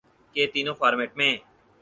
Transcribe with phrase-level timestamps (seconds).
[0.35, 1.31] کہ تینوں فارمیٹ میں